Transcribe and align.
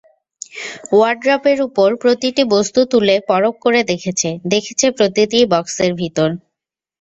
ওয়ারড্রবের 0.91 1.59
ওপর 1.67 1.89
প্রতিটি 2.01 2.43
বস্তু 2.55 2.79
তুলে 2.91 3.15
পরখ 3.29 3.53
করে 3.63 3.81
দেখেছে, 3.91 4.29
দেখেছে 4.51 4.85
প্রতিটি 4.97 5.39
বক্সের 5.51 5.91
ভেতর। 5.99 6.29